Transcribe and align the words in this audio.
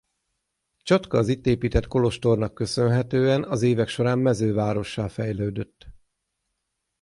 Csatka 0.83 1.17
az 1.17 1.27
itt 1.27 1.45
épített 1.45 1.87
kolostornak 1.87 2.53
köszönhetően 2.53 3.43
az 3.43 3.61
évek 3.61 3.87
során 3.87 4.19
mezővárossá 4.19 5.07
fejlődött. 5.07 5.87